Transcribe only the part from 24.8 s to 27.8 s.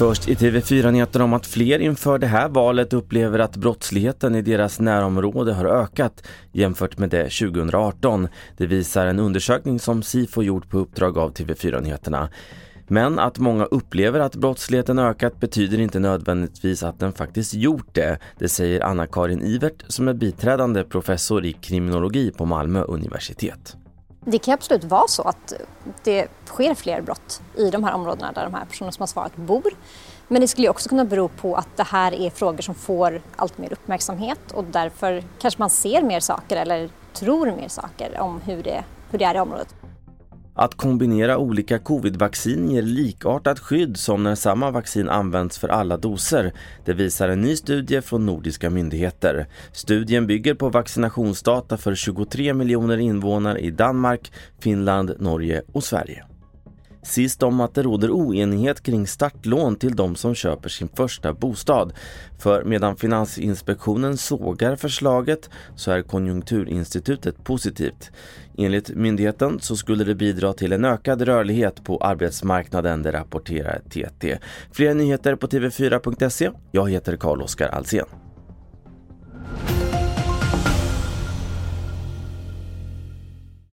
vara så att det sker fler brott i